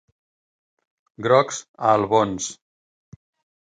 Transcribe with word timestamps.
Grocs 1.27 1.63
a 1.77 1.95
Albons. 2.01 2.53